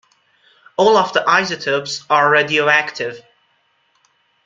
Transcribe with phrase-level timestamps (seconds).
[0.77, 3.21] All of the isotopes are radioactive.